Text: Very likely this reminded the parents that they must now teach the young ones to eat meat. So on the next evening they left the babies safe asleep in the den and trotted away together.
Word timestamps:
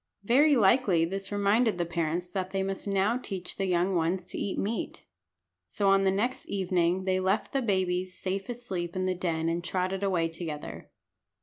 Very 0.23 0.55
likely 0.55 1.05
this 1.05 1.31
reminded 1.31 1.77
the 1.77 1.85
parents 1.85 2.31
that 2.31 2.49
they 2.49 2.63
must 2.63 2.87
now 2.87 3.19
teach 3.19 3.57
the 3.57 3.67
young 3.67 3.93
ones 3.93 4.25
to 4.31 4.37
eat 4.39 4.57
meat. 4.57 5.05
So 5.67 5.91
on 5.91 6.01
the 6.01 6.09
next 6.09 6.47
evening 6.47 7.03
they 7.03 7.19
left 7.19 7.53
the 7.53 7.61
babies 7.61 8.17
safe 8.17 8.49
asleep 8.49 8.95
in 8.95 9.05
the 9.05 9.13
den 9.13 9.47
and 9.47 9.63
trotted 9.63 10.01
away 10.01 10.27
together. 10.27 10.89